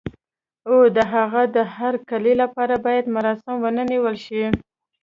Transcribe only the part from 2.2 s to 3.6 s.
لپاره باید مراسم